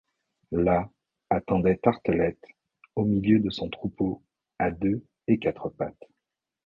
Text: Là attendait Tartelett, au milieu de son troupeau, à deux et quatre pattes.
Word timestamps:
Là 0.55 0.89
attendait 1.29 1.77
Tartelett, 1.77 2.39
au 2.95 3.05
milieu 3.05 3.37
de 3.37 3.51
son 3.51 3.69
troupeau, 3.69 4.23
à 4.57 4.71
deux 4.71 5.05
et 5.27 5.37
quatre 5.37 5.69
pattes. 5.69 6.09